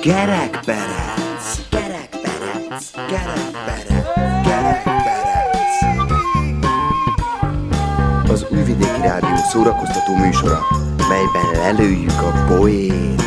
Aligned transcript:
Kerekperec, 0.00 1.44
kerekperec, 1.70 2.90
kerekperec, 3.06 4.06
kerekperec. 4.44 5.26
Az 8.30 8.46
Újvidéki 8.50 9.00
Rádió 9.00 9.36
szórakoztató 9.50 10.16
műsora, 10.16 10.60
melyben 11.08 11.50
lelőjük 11.52 12.20
a 12.22 12.44
poét. 12.46 13.22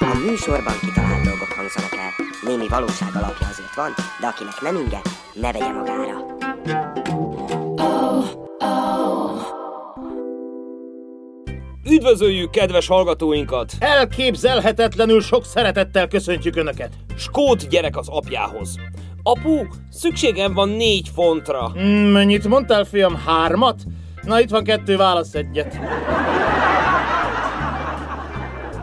A 0.00 0.18
műsorban 0.26 0.74
kitalált 0.80 1.22
dolgok 1.24 1.52
hangzanak. 1.56 1.96
Némi 2.42 2.68
valóság 2.68 3.08
azért 3.14 3.47
van, 3.78 3.94
de 4.20 4.26
akinek 4.26 4.60
nem 4.60 4.76
inge, 4.76 5.00
ne 5.32 5.52
vegye 5.52 5.72
magára. 5.72 6.26
Üdvözöljük 11.90 12.50
kedves 12.50 12.86
hallgatóinkat! 12.86 13.72
Elképzelhetetlenül 13.78 15.20
sok 15.20 15.44
szeretettel 15.44 16.08
köszöntjük 16.08 16.56
Önöket. 16.56 16.92
Skót 17.16 17.68
gyerek 17.68 17.96
az 17.96 18.08
apjához. 18.08 18.74
Apu, 19.22 19.66
szükségem 19.90 20.54
van 20.54 20.68
négy 20.68 21.10
fontra. 21.14 21.72
Mm, 21.78 22.12
mennyit 22.12 22.48
mondtál, 22.48 22.84
fiam? 22.84 23.14
Hármat? 23.26 23.82
Na, 24.22 24.40
itt 24.40 24.50
van 24.50 24.64
kettő, 24.64 24.96
válasz 24.96 25.34
egyet. 25.34 25.78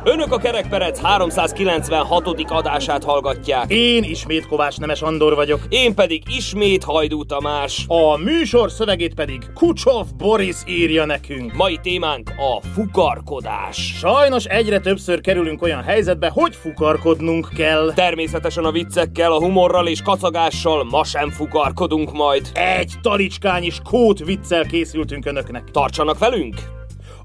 Önök 0.08 0.32
a 0.32 0.38
Kerekperec 0.38 1.02
396. 1.02 2.28
adását 2.48 3.04
hallgatják. 3.04 3.72
Én 3.72 4.04
ismét 4.04 4.48
Kovács 4.48 4.78
Nemes 4.78 5.02
Andor 5.02 5.36
vagyok. 5.36 5.60
Én 5.70 5.96
pedig 5.96 6.24
ismét 6.38 6.84
Hajdú 6.84 7.24
Tamás. 7.26 7.86
A 7.88 8.18
műsor 8.18 8.72
szövegét 8.72 9.14
pedig 9.14 9.42
Kucsov 9.54 10.08
Boris 10.18 10.56
írja 10.68 11.06
nekünk. 11.06 11.54
Mai 11.54 11.80
témánk 11.82 12.30
a 12.38 12.62
fukarkodás. 12.74 13.96
Sajnos 13.98 14.46
egyre 14.46 14.80
többször 14.80 15.22
kerülünk 15.22 15.62
olyan 15.62 15.84
helyzetbe, 15.84 16.30
hogy 16.34 16.56
fukarkodnunk 16.56 17.50
kell. 17.56 17.94
Természetesen 17.94 18.66
a 18.66 18.72
viccekkel, 18.72 19.32
a 19.32 19.40
humorral 19.40 19.88
és 19.88 20.02
kacagással 20.02 20.84
ma 20.84 21.04
sem 21.04 21.30
fukarkodunk 21.30 22.14
majd. 22.14 22.50
Egy 22.54 22.94
talicskányi 23.02 23.70
skót 23.70 24.20
viccel 24.20 24.66
készültünk 24.66 25.26
Önöknek. 25.26 25.72
Tartsanak 25.72 26.18
velünk! 26.18 26.56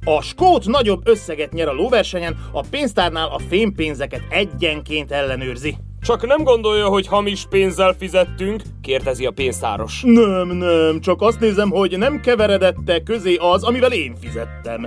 A 0.04 0.22
skót 0.22 0.66
nagyobb 0.66 1.08
összeget 1.08 1.52
nyer 1.52 1.68
a 1.68 1.72
lóversenyen, 1.72 2.36
a 2.52 2.64
pénztárnál 2.70 3.28
a 3.28 3.38
fémpénzeket 3.48 4.22
egyenként 4.28 5.10
ellenőrzi. 5.12 5.76
Csak 6.00 6.26
nem 6.26 6.42
gondolja, 6.42 6.86
hogy 6.86 7.06
hamis 7.06 7.46
pénzzel 7.50 7.94
fizettünk? 7.98 8.62
kérdezi 8.82 9.26
a 9.26 9.30
pénztáros. 9.30 10.02
Nem, 10.04 10.48
nem, 10.48 11.00
csak 11.00 11.22
azt 11.22 11.40
nézem, 11.40 11.70
hogy 11.70 11.98
nem 11.98 12.20
keveredette 12.20 13.02
közé 13.02 13.34
az, 13.34 13.62
amivel 13.62 13.92
én 13.92 14.14
fizettem. 14.20 14.86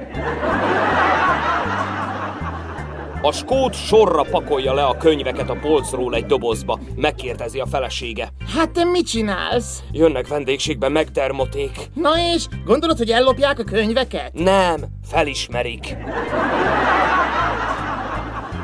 A 3.25 3.31
skót 3.31 3.73
sorra 3.73 4.23
pakolja 4.23 4.73
le 4.73 4.83
a 4.83 4.97
könyveket 4.97 5.49
a 5.49 5.57
polcról 5.61 6.15
egy 6.15 6.25
dobozba. 6.25 6.79
Megkérdezi 6.95 7.59
a 7.59 7.65
felesége. 7.65 8.29
Hát 8.55 8.71
te 8.71 8.83
mit 8.83 9.07
csinálsz? 9.07 9.83
Jönnek 9.91 10.27
vendégségbe 10.27 10.89
megdermoték. 10.89 11.89
Na 11.93 12.11
és, 12.33 12.45
gondolod, 12.65 12.97
hogy 12.97 13.09
ellopják 13.09 13.59
a 13.59 13.63
könyveket? 13.63 14.33
Nem, 14.33 14.83
felismerik. 15.05 15.97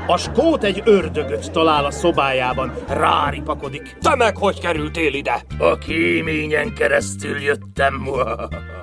A 0.10 0.18
skót 0.18 0.64
egy 0.64 0.82
ördögöt 0.86 1.52
talál 1.52 1.86
a 1.86 1.92
szobájában, 1.92 2.74
ráripakodik. 2.88 3.98
Te 4.02 4.16
meg 4.16 4.38
hogy 4.38 4.60
kerültél 4.60 5.14
ide? 5.14 5.46
A 5.58 5.78
kéményen 5.78 6.74
keresztül 6.74 7.42
jöttem. 7.42 8.10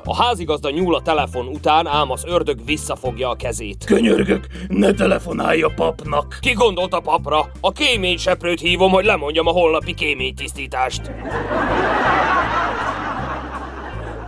A 0.05 0.23
házigazda 0.23 0.71
nyúl 0.71 0.95
a 0.95 1.00
telefon 1.00 1.47
után, 1.47 1.87
ám 1.87 2.11
az 2.11 2.25
ördög 2.27 2.65
visszafogja 2.65 3.28
a 3.28 3.34
kezét. 3.34 3.84
Könyörgök, 3.84 4.47
ne 4.69 4.93
telefonálj 4.93 5.62
a 5.62 5.73
papnak. 5.77 6.39
Ki 6.41 6.53
gondolt 6.53 6.93
a 6.93 7.00
papra? 7.00 7.50
A 7.61 7.73
kéményseprőt 7.73 8.61
hívom, 8.61 8.91
hogy 8.91 9.05
lemondjam 9.05 9.47
a 9.47 9.53
holnapi 9.53 9.95
kéménytisztítást. 9.95 11.11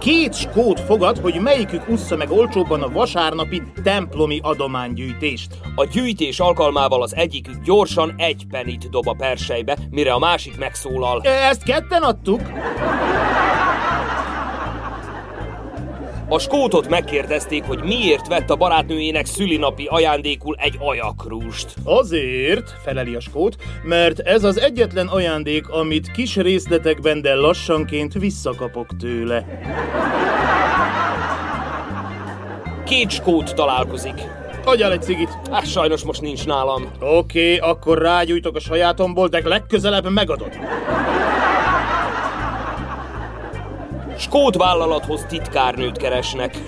Két 0.09 0.35
skót 0.35 0.81
fogad, 0.81 1.19
hogy 1.19 1.41
melyikük 1.41 1.89
ussza 1.89 2.17
meg 2.17 2.31
olcsóbban 2.31 2.83
a 2.83 2.89
vasárnapi 2.89 3.63
templomi 3.83 4.41
adománygyűjtést. 4.43 5.49
A 5.75 5.85
gyűjtés 5.85 6.41
alkalmával 6.41 7.03
az 7.03 7.15
egyikük 7.15 7.63
gyorsan 7.65 8.15
egy 8.17 8.47
penit 8.51 8.91
dob 8.91 9.09
a 9.09 9.15
persejbe, 9.19 9.77
mire 9.91 10.13
a 10.13 10.19
másik 10.19 10.59
megszólal. 10.59 11.21
Ezt 11.23 11.63
ketten 11.63 12.03
adtuk? 12.03 12.41
A 16.31 16.39
skótot 16.39 16.89
megkérdezték, 16.89 17.65
hogy 17.65 17.83
miért 17.83 18.27
vett 18.27 18.51
a 18.51 18.57
barátnőjének 18.57 19.27
szülinapi 19.27 19.87
ajándékul 19.91 20.57
egy 20.59 20.77
ajakrúst. 20.79 21.75
Azért, 21.85 22.71
feleli 22.83 23.15
a 23.15 23.21
skót, 23.21 23.57
mert 23.83 24.19
ez 24.19 24.45
az 24.45 24.61
egyetlen 24.61 25.07
ajándék, 25.07 25.69
amit 25.69 26.11
kis 26.11 26.37
részletekben, 26.37 27.23
de 27.23 27.35
lassanként 27.35 28.13
visszakapok 28.13 28.97
tőle. 28.97 29.45
Két 32.85 33.11
skót 33.11 33.55
találkozik. 33.55 34.23
Adjál 34.65 34.93
egy 34.93 35.03
cigit. 35.03 35.39
Hát 35.51 35.67
sajnos 35.67 36.03
most 36.03 36.21
nincs 36.21 36.47
nálam. 36.47 36.83
Oké, 37.01 37.55
okay, 37.55 37.71
akkor 37.71 37.99
rágyújtok 37.99 38.57
a 38.57 38.61
sajátomból, 38.61 39.29
de 39.29 39.41
legközelebb 39.45 40.11
megadod. 40.11 40.59
Skót 44.19 44.57
vállalathoz 44.57 45.25
titkárnőt 45.29 45.97
keresnek. 45.97 46.59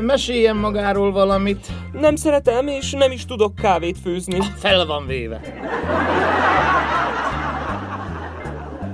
Meséljen 0.00 0.56
magáról 0.56 1.12
valamit. 1.12 1.66
Nem 1.92 2.16
szeretem, 2.16 2.66
és 2.66 2.92
nem 2.92 3.10
is 3.10 3.24
tudok 3.24 3.54
kávét 3.54 3.98
főzni. 3.98 4.38
Fel 4.56 4.86
van 4.86 5.06
véve. 5.06 5.40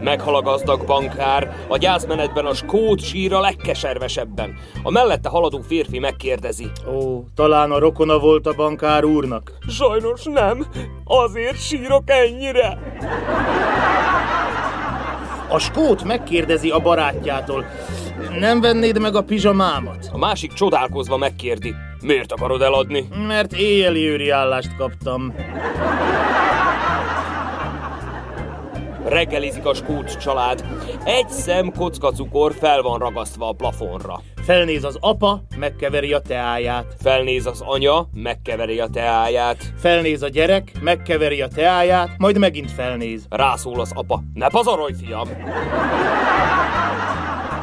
Meghal 0.00 0.34
a 0.34 0.43
gazdag 0.43 0.87
bankár, 0.87 1.56
a 1.69 1.76
gyászmenetben 1.76 2.47
a 2.47 2.55
skót 2.55 3.00
sír 3.00 3.32
a 3.32 3.41
legkeservesebben. 3.41 4.55
A 4.82 4.91
mellette 4.91 5.28
haladó 5.28 5.60
férfi 5.60 5.99
megkérdezi. 5.99 6.66
Ó, 6.94 7.25
talán 7.34 7.71
a 7.71 7.78
rokona 7.78 8.19
volt 8.19 8.47
a 8.47 8.55
bankár 8.55 9.05
úrnak. 9.05 9.53
Sajnos 9.69 10.25
nem, 10.25 10.66
azért 11.05 11.60
sírok 11.60 12.03
ennyire. 12.06 12.78
A 15.48 15.58
skót 15.58 16.04
megkérdezi 16.04 16.70
a 16.70 16.78
barátjától. 16.78 17.64
Nem 18.38 18.60
vennéd 18.60 19.00
meg 19.00 19.14
a 19.14 19.22
pizsamámat? 19.22 20.08
A 20.12 20.18
másik 20.18 20.52
csodálkozva 20.52 21.16
megkérdi. 21.16 21.74
Miért 22.00 22.32
akarod 22.32 22.62
eladni? 22.62 23.08
Mert 23.26 23.52
éjjeli 23.52 24.08
őri 24.08 24.30
állást 24.30 24.76
kaptam. 24.76 25.34
Reggelizik 29.04 29.66
a 29.66 29.74
skót 29.74 30.18
család. 30.20 30.64
Egy 31.04 31.28
szem 31.28 31.72
kocka 31.72 32.10
cukor 32.10 32.52
fel 32.52 32.82
van 32.82 32.98
ragasztva 32.98 33.48
a 33.48 33.52
plafonra. 33.52 34.20
Felnéz 34.46 34.84
az 34.84 34.96
apa, 35.00 35.42
megkeveri 35.56 36.12
a 36.12 36.18
teáját. 36.18 36.96
Felnéz 37.02 37.46
az 37.46 37.60
anya, 37.60 38.08
megkeveri 38.14 38.80
a 38.80 38.86
teáját. 38.86 39.72
Felnéz 39.78 40.22
a 40.22 40.28
gyerek, 40.28 40.72
megkeveri 40.80 41.42
a 41.42 41.48
teáját, 41.48 42.10
majd 42.18 42.38
megint 42.38 42.70
felnéz. 42.70 43.26
Rászól 43.30 43.80
az 43.80 43.92
apa. 43.94 44.22
Ne 44.34 44.48
pazarolj, 44.48 44.92
fiam! 45.04 45.28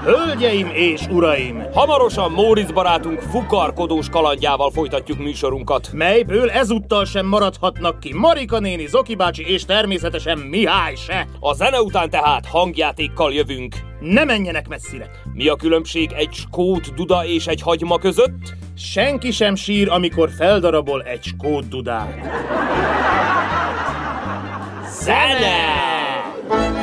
Hölgyeim 0.03 0.69
és 0.73 1.07
uraim! 1.07 1.63
Hamarosan 1.73 2.31
Móricz 2.31 2.71
barátunk 2.71 3.19
fukarkodós 3.19 4.09
kalandjával 4.09 4.71
folytatjuk 4.71 5.17
műsorunkat. 5.17 5.89
Melyből 5.93 6.49
ezúttal 6.49 7.05
sem 7.05 7.25
maradhatnak 7.25 7.99
ki 7.99 8.13
Marika 8.13 8.59
néni, 8.59 8.85
Zoki 8.85 9.15
bácsi 9.15 9.51
és 9.51 9.65
természetesen 9.65 10.37
Mihály 10.37 10.95
se. 10.95 11.27
A 11.39 11.53
zene 11.53 11.81
után 11.81 12.09
tehát 12.09 12.45
hangjátékkal 12.45 13.33
jövünk. 13.33 13.75
Ne 14.03 14.23
menjenek 14.23 14.67
messzire! 14.67 15.09
Mi 15.33 15.47
a 15.47 15.55
különbség 15.55 16.11
egy 16.11 16.33
skót 16.33 16.93
duda 16.93 17.25
és 17.25 17.47
egy 17.47 17.61
hagyma 17.61 17.97
között? 17.97 18.53
Senki 18.77 19.31
sem 19.31 19.55
sír, 19.55 19.89
amikor 19.89 20.29
feldarabol 20.37 21.03
egy 21.03 21.23
skót 21.23 21.67
dudát. 21.67 22.19
Zene! 25.01 26.82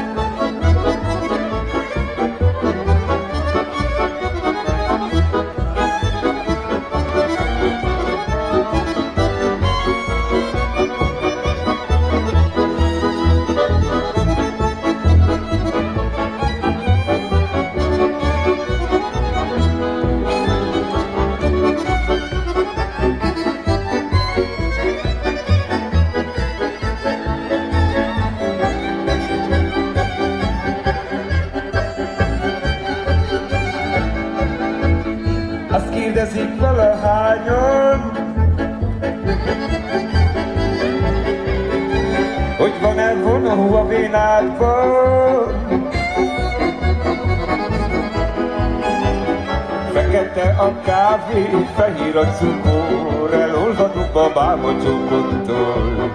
A 52.20 52.26
cukor, 52.36 53.32
elolvadok 53.32 54.12
babám 54.12 54.64
a 54.64 54.72
csókottól. 54.82 56.10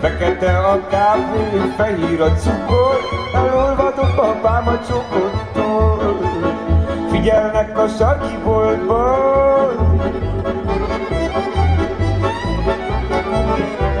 Fekete 0.00 0.58
a 0.58 0.86
kávé, 0.86 1.72
fehér 1.76 2.20
a 2.20 2.32
cukor, 2.32 2.98
elolvadok 3.34 4.14
babám 4.16 4.68
a 4.68 4.78
csokottól. 4.88 6.18
Figyelnek 7.10 7.78
a 7.78 7.88
sarki 7.88 8.38
boltban, 8.44 10.00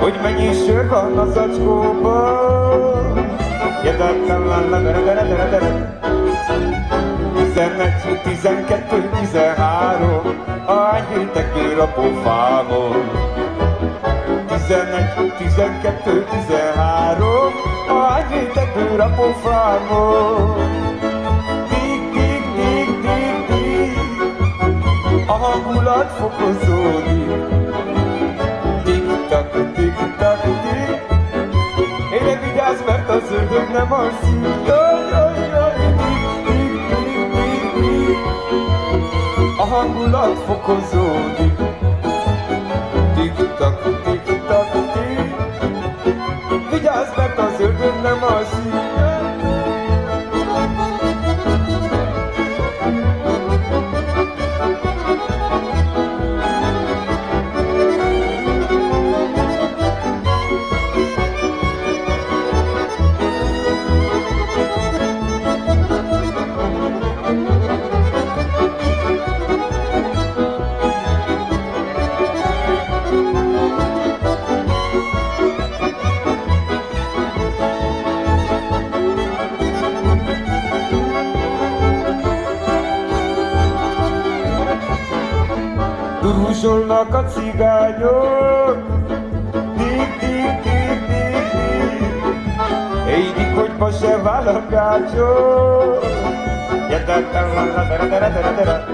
hogy 0.00 0.18
mennyi 0.22 0.52
sör 0.52 0.88
van 0.88 1.18
a 1.18 1.26
zacskóban. 1.26 3.30
Jedeltem 3.84 4.46
la 4.46 4.60
la 4.70 4.80
la 4.80 4.90
la 4.90 5.12
la 5.12 5.22
la 5.22 5.50
la 5.50 5.58
11, 7.36 8.20
12, 8.24 9.08
13, 9.20 10.51
ahány 10.66 11.06
hétek 11.08 11.56
ér 11.56 11.78
a 11.78 11.86
pofámon. 11.86 13.10
11, 14.48 15.32
12, 15.38 16.24
13, 16.30 17.52
ahány 17.88 18.26
hétek 18.28 18.74
ér 18.76 19.00
a 19.00 19.10
pofámon. 19.14 20.54
Tik, 21.68 22.12
tik, 22.12 22.44
tik, 22.54 23.00
tik, 23.00 23.46
tik, 23.46 23.98
a 25.26 25.32
hangulat 25.32 26.10
fokozódik. 26.10 27.60
Tik-tak, 28.84 29.50
tik-tak, 29.74 30.40
tik, 30.42 31.00
Ére 32.12 32.40
vigyázz, 32.40 32.80
mert 32.86 33.08
az 33.08 33.30
ördög 33.32 33.70
nem 33.72 33.92
alszik. 33.92 34.91
Hangulat 39.72 40.38
fokozódik. 40.46 41.58
Tik-tak, 43.14 43.82
tik-tak, 44.04 44.70
tik. 44.92 45.34
Vigyázz, 46.70 47.16
mert 47.16 47.38
az 47.38 47.60
ördög 47.60 48.00
nem 48.02 48.22
alszik. 48.22 48.91
Cigányok, 87.34 88.76
tik, 89.76 90.18
tik, 90.18 90.60
tik, 90.62 91.00
tik, 91.08 91.42
tik. 91.50 92.24
Éjdik, 93.08 93.54
hogy 93.54 93.72
ma 93.78 93.90
se 93.90 94.16
vál 94.16 94.48
a 94.48 94.62
gácsok. 94.70 96.04
Jedeltem, 96.90 97.54
la, 97.54 97.64
la, 97.64 97.82
dere, 97.88 98.06
dere, 98.08 98.28
dere, 98.28 98.54
dere. 98.54 98.84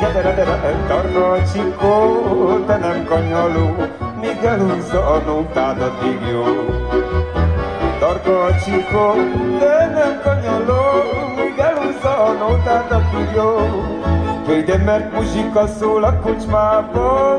Jedere, 0.00 0.34
dere, 0.34 0.84
tarna 0.88 1.32
a 1.32 1.38
csikó, 1.52 2.64
de 2.66 2.76
nem 2.76 3.04
kanyaló, 3.04 3.76
míg 4.20 4.44
elhúzza 4.44 5.06
a 5.06 5.18
nótádat, 5.26 6.04
így 6.04 6.28
jó. 6.30 6.44
Tarka 7.98 8.42
a 8.44 8.54
csikó, 8.64 9.14
de 9.58 9.90
nem 9.94 10.20
kanyaló, 10.22 10.82
míg 11.36 11.58
elhúzza 11.58 12.24
a 12.24 12.32
nótádat, 12.32 13.04
így 13.20 13.34
jó. 13.34 13.58
Jöjj, 14.48 14.62
de 14.62 14.76
mert 14.76 15.12
muzsika 15.12 15.66
szól 15.66 16.04
a 16.04 16.20
kocsmában, 16.20 17.38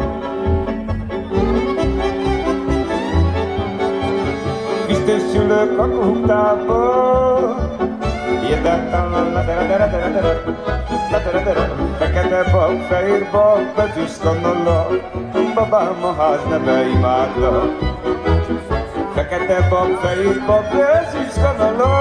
dere, 9.46 10.38
la 11.12 11.20
dere, 11.20 11.42
dere, 11.46 11.66
Fekete 12.00 12.42
bab, 12.52 12.74
fehér 12.90 13.24
bab, 13.32 13.64
bezüst 13.78 14.22
kannalla, 14.24 14.80
Babám 15.56 16.06
a 16.06 16.12
ház 16.20 16.42
neve 16.50 16.78
imádlak. 16.92 17.72
Fekete 19.16 19.60
bab, 19.72 19.90
fehér 20.02 20.38
bab, 20.48 20.66
bezüst 20.74 21.38
kannalla, 21.42 21.92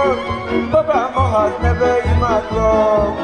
Babám 0.72 1.16
a 1.16 1.24
ház 1.32 1.54
neve 1.62 1.92
imádlak. 2.12 3.20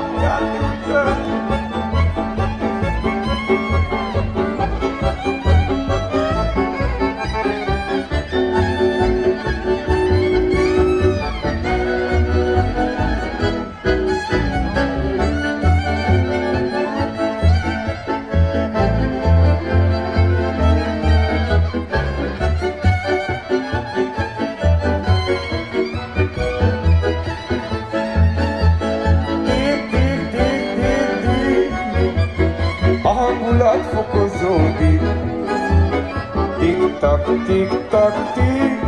Tik-tak, 37.17 37.47
tik-tak, 37.47 38.15
tik. 38.35 38.81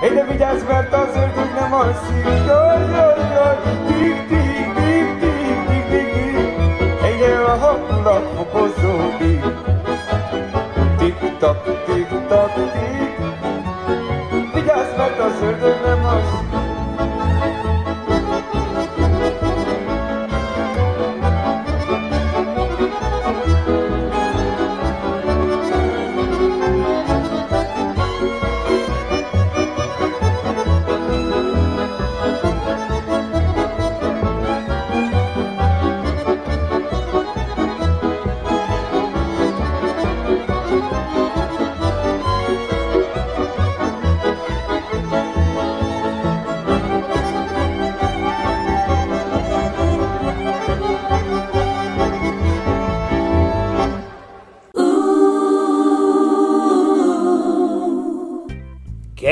Hey, 0.00 0.10
de 0.14 0.24
vigyázz, 0.24 0.62
mert 0.68 0.92
az 0.92 1.16
ördög 1.16 1.52
nem 1.54 1.72
alszik. 1.72 2.24
Jaj, 2.24 2.80
jaj, 2.90 3.18
jaj. 3.34 3.56
Tik, 3.86 4.26
tik, 4.28 4.74
tik, 4.76 5.08
tik, 5.20 5.66
tik, 5.68 5.86
tik, 5.90 6.12
tik. 6.12 7.18
De 7.20 7.44
a 7.46 7.56
hangulat 7.58 8.24
fokozódik. 8.36 9.44
Tik-tak, 10.98 11.62
tik-tak, 11.86 12.54
tik. 12.54 13.14
Vigyázz, 14.54 14.96
mert 14.96 15.18
az 15.18 15.42
ördög 15.42 15.80
nem 15.84 16.04
alszik. 16.04 16.49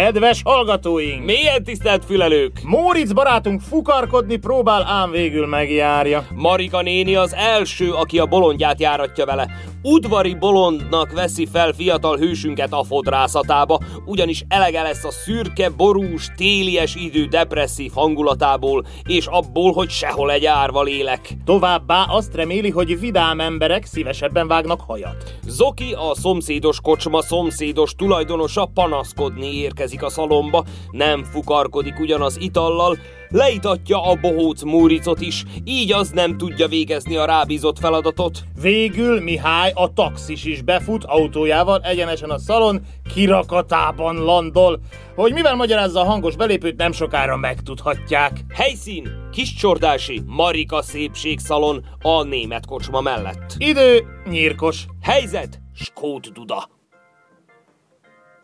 Kedves 0.09 0.43
hallgatóink! 0.45 1.25
Milyen 1.25 1.65
tisztelt 1.65 2.05
fülelők! 2.05 2.61
Móricz 2.63 3.13
barátunk 3.13 3.61
fukarkodni 3.61 4.37
próbál, 4.37 4.83
ám 4.83 5.11
végül 5.11 5.47
megjárja. 5.47 6.27
Marika 6.35 6.83
néni 6.83 7.15
az 7.15 7.35
első, 7.35 7.93
aki 7.93 8.19
a 8.19 8.27
bolondját 8.27 8.81
járatja 8.81 9.25
vele. 9.25 9.49
Udvari 9.83 10.35
bolondnak 10.35 11.13
veszi 11.13 11.47
fel 11.47 11.73
fiatal 11.73 12.17
hősünket 12.17 12.73
a 12.73 12.85
fodrászatába, 12.85 13.79
ugyanis 14.05 14.45
elege 14.49 14.83
lesz 14.83 15.05
a 15.05 15.11
szürke, 15.11 15.69
borús, 15.69 16.29
télies 16.37 16.95
idő 16.95 17.25
depresszív 17.25 17.93
hangulatából, 17.95 18.87
és 19.07 19.27
abból, 19.27 19.73
hogy 19.73 19.91
sehol 19.91 20.31
egy 20.31 20.45
árva 20.45 20.83
lélek. 20.83 21.37
Továbbá 21.45 22.05
azt 22.09 22.35
reméli, 22.35 22.71
hogy 22.71 23.01
vidám 23.01 23.41
emberek 23.41 23.85
szívesebben 23.85 24.49
vágnak 24.49 24.81
hajat. 24.81 25.35
Zoki, 25.47 25.93
a 25.93 26.15
szomszédos 26.15 26.81
kocsma 26.81 27.23
szomszédos 27.23 27.95
tulajdonosa 27.95 28.71
panaszkodni 28.75 29.55
érkezik 29.55 30.03
a 30.03 30.11
szalomba, 30.11 30.65
nem 30.91 31.25
fukarkodik 31.25 31.99
ugyanaz 31.99 32.37
itallal, 32.41 32.99
leitatja 33.29 34.03
a 34.03 34.15
bohóc 34.15 34.63
Múricot 34.63 35.21
is, 35.21 35.45
így 35.65 35.93
az 35.93 36.11
nem 36.11 36.37
tudja 36.37 36.69
végezni 36.69 37.17
a 37.17 37.25
rábízott 37.25 37.79
feladatot. 37.79 38.39
Végül 38.61 39.21
Mihály, 39.21 39.73
a 39.75 39.93
taxis 39.93 40.45
is 40.45 40.63
befut 40.63 41.05
autójával 41.05 41.81
egyenesen 41.81 42.31
a 42.31 42.39
szalon 42.39 42.81
kirakatában 43.15 44.17
landol. 44.17 44.81
Hogy 45.15 45.33
mivel 45.33 45.55
magyarázza 45.55 46.01
a 46.01 46.05
hangos 46.05 46.37
belépőt, 46.37 46.77
nem 46.77 46.93
sokára 46.93 47.37
megtudhatják. 47.37 48.41
Helyszín, 48.55 49.29
Kiscsordási, 49.33 50.23
Marika 50.27 50.83
szépségszalon 50.83 51.85
a 52.03 52.23
német 52.23 52.67
kocsma 52.67 53.01
mellett. 53.01 53.55
Idő 53.59 54.07
nyírkos. 54.29 54.87
Helyzet, 55.03 55.61
Skót 55.75 56.33
Duda. 56.33 56.69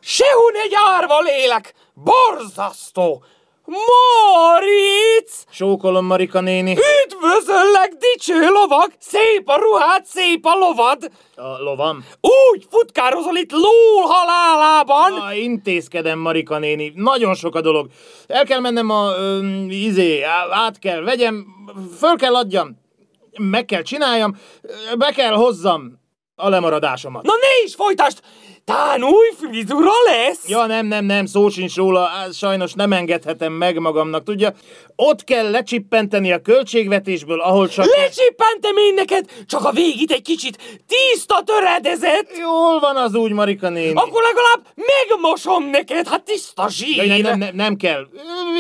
Sehun 0.01 0.53
egy 0.65 0.73
árva 0.97 1.21
lélek! 1.21 1.75
Borzasztó! 1.95 3.25
Moric! 3.67 5.45
Sókolom 5.51 6.07
Marika 6.07 6.41
néni. 6.41 6.71
Üdvözöllek, 6.71 7.93
dicső 7.99 8.49
lovag! 8.49 8.93
Szép 8.99 9.49
a 9.49 9.57
ruhád, 9.57 10.05
szép 10.05 10.47
a 10.47 10.55
lovad! 10.55 11.11
A 11.37 11.63
lovam. 11.63 12.05
Úgy 12.21 12.67
futkározol 12.71 13.37
itt 13.37 13.53
lól 13.53 14.03
halálában! 14.07 15.13
Na, 15.13 15.33
intézkedem, 15.35 16.19
Marika 16.19 16.59
néni. 16.59 16.93
Nagyon 16.95 17.35
sok 17.35 17.55
a 17.55 17.61
dolog. 17.61 17.87
El 18.27 18.45
kell 18.45 18.61
mennem 18.61 18.91
a... 18.91 19.11
Ö, 19.19 19.41
izé, 19.69 20.23
át 20.51 20.79
kell 20.79 21.01
vegyem, 21.01 21.47
föl 21.99 22.17
kell 22.17 22.35
adjam, 22.35 22.77
meg 23.39 23.65
kell 23.65 23.83
csináljam, 23.83 24.37
be 24.99 25.13
kell 25.13 25.33
hozzam 25.35 26.03
a 26.37 26.49
lemaradásomat. 26.49 27.23
Na 27.23 27.33
ne 27.33 27.65
is 27.65 27.75
folytasd! 27.75 28.19
Tán 28.65 29.03
új 29.03 29.29
frizura 29.39 29.91
lesz! 30.07 30.49
Ja, 30.49 30.67
nem, 30.67 30.87
nem, 30.87 31.05
nem, 31.05 31.27
szó 31.27 31.49
sincs 31.49 31.77
róla, 31.77 32.09
sajnos 32.33 32.73
nem 32.73 32.93
engedhetem 32.93 33.53
meg 33.53 33.79
magamnak, 33.79 34.23
tudja. 34.23 34.53
Ott 34.97 35.25
kell 35.25 35.51
lecsippenteni 35.51 36.33
a 36.33 36.41
költségvetésből, 36.41 37.41
ahol 37.41 37.69
csak... 37.69 37.87
Lecsippentem 37.97 38.77
én 38.77 38.95
neked, 38.95 39.31
csak 39.47 39.65
a 39.65 39.71
végét 39.71 40.11
egy 40.11 40.23
kicsit 40.23 40.83
tiszta 40.87 41.43
töredezett! 41.43 42.37
Jól 42.39 42.81
van 42.81 42.97
az 42.97 43.15
úgy, 43.15 43.33
Marika 43.33 43.69
néni. 43.69 43.93
Akkor 43.95 44.23
legalább 44.23 44.67
megmosom 44.75 45.65
neked, 45.65 46.09
hát 46.09 46.25
tiszta 46.25 46.69
zsír! 46.69 47.05
Ja, 47.05 47.07
nem, 47.07 47.21
nem, 47.21 47.39
nem, 47.39 47.55
nem 47.55 47.77
kell. 47.77 48.07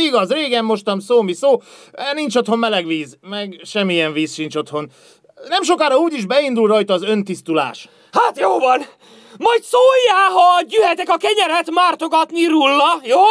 Igaz, 0.06 0.32
régen 0.32 0.64
mostam 0.64 0.98
szó, 0.98 1.22
mi 1.22 1.32
szó. 1.32 1.60
Nincs 2.14 2.36
otthon 2.36 2.58
meleg 2.58 2.86
víz, 2.86 3.18
meg 3.20 3.60
semmilyen 3.62 4.12
víz 4.12 4.34
sincs 4.34 4.56
otthon. 4.56 4.90
Nem 5.48 5.62
sokára 5.62 5.96
úgyis 5.96 6.26
beindul 6.26 6.68
rajta 6.68 6.92
az 6.94 7.02
öntisztulás. 7.02 7.88
Hát 8.12 8.38
jó 8.38 8.58
van! 8.58 8.86
Majd 9.38 9.62
szóljál, 9.62 10.30
ha 10.30 10.62
gyűhetek 10.62 11.08
a 11.08 11.16
kenyeret 11.16 11.70
mártogatni 11.70 12.46
rulla, 12.46 13.00
jó? 13.02 13.22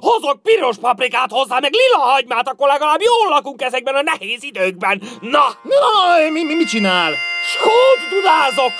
Hozok 0.00 0.42
piros 0.42 0.76
paprikát 0.80 1.30
hozzá, 1.30 1.58
meg 1.58 1.72
lila 1.72 2.04
hagymát, 2.04 2.48
akkor 2.48 2.68
legalább 2.68 3.00
jól 3.02 3.28
lakunk 3.28 3.62
ezekben 3.62 3.94
a 3.94 4.02
nehéz 4.02 4.42
időkben. 4.42 5.02
Na, 5.20 5.46
Na, 5.62 6.28
mi, 6.30 6.42
mi, 6.42 6.54
mit 6.54 6.68
csinál? 6.68 7.12
skót 7.52 8.00
dudázok! 8.10 8.72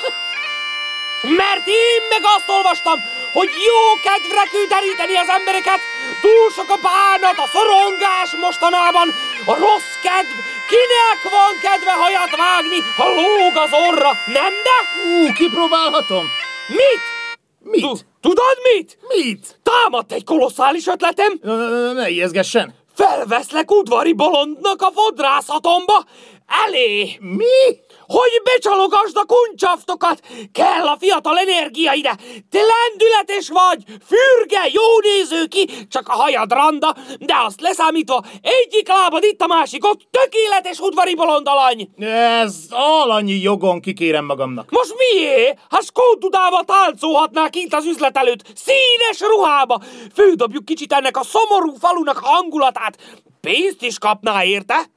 Mert 1.23 1.67
én 1.67 2.01
meg 2.13 2.23
azt 2.37 2.49
olvastam, 2.57 2.99
hogy 3.33 3.51
jó 3.71 3.81
kedvre 4.07 4.45
kell 4.53 4.67
deríteni 4.75 5.17
az 5.17 5.29
embereket, 5.39 5.81
túl 6.25 6.47
sok 6.57 6.71
a 6.77 6.83
bánat, 6.89 7.39
a 7.45 7.51
szorongás 7.55 8.31
mostanában, 8.45 9.09
a 9.53 9.55
rossz 9.65 9.95
kedv, 10.07 10.33
kinek 10.71 11.21
van 11.37 11.53
kedve 11.67 11.93
hajat 12.03 12.33
vágni, 12.37 12.81
ha 12.97 13.07
lóg 13.21 13.55
az 13.65 13.73
orra, 13.89 14.11
nem 14.39 14.53
de? 14.67 14.77
Ú, 15.11 15.33
kipróbálhatom. 15.33 16.25
Mit? 16.71 17.01
Mit? 17.73 17.81
Tu- 17.81 17.99
Tudod 18.21 18.57
mit? 18.75 18.99
Mit? 19.09 19.59
Támadt 19.63 20.13
egy 20.13 20.25
kolosszális 20.25 20.87
ötletem! 20.87 21.39
Ne, 21.43 21.93
ne 21.93 22.09
ijeszgessen. 22.09 22.75
Felveszlek 22.95 23.71
udvari 23.71 24.13
bolondnak 24.13 24.83
a 24.83 24.91
fodrászatomba 24.95 26.05
elé! 26.67 27.17
Mi? 27.21 27.79
Hogy 28.11 28.43
becsalogasd 28.45 29.17
a 29.17 29.25
kuncsaftokat! 29.25 30.21
Kell 30.53 30.87
a 30.87 30.97
fiatal 30.99 31.39
energia 31.39 31.93
ide! 31.93 32.17
Te 32.51 32.59
lendületes 32.73 33.49
vagy! 33.49 33.85
Fürge, 34.07 34.69
jó 34.73 35.01
néző 35.03 35.47
ki, 35.47 35.69
csak 35.89 36.09
a 36.09 36.13
hajad 36.13 36.53
randa, 36.53 36.97
de 37.19 37.35
azt 37.45 37.61
leszámítva 37.61 38.25
egyik 38.43 38.89
lábad 38.89 39.25
itt 39.25 39.41
a 39.41 39.47
másik 39.47 39.85
ott, 39.87 40.01
tökéletes 40.11 40.79
udvari 40.79 41.15
bolondalany! 41.15 41.89
Ez 42.43 42.55
alanyi 42.71 43.41
jogon 43.41 43.81
kikérem 43.81 44.25
magamnak. 44.25 44.71
Most 44.71 44.95
mié? 44.97 45.55
Ha 45.69 45.81
skótudával 45.81 46.65
táncolhatnál 46.65 47.51
kint 47.51 47.75
az 47.75 47.85
üzlet 47.85 48.17
előtt, 48.17 48.45
színes 48.55 49.21
ruhába! 49.21 49.81
Fődobjuk 50.15 50.65
kicsit 50.65 50.93
ennek 50.93 51.17
a 51.17 51.25
szomorú 51.25 51.75
falunak 51.81 52.19
hangulatát. 52.23 52.99
Pénzt 53.41 53.83
is 53.83 53.99
kapná 53.99 54.45
érte? 54.45 54.91